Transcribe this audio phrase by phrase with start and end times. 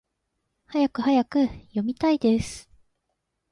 [0.65, 1.45] はやくはやく！
[1.47, 2.67] 読みたいです！